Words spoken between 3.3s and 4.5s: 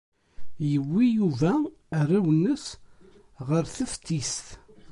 ɣer teftist.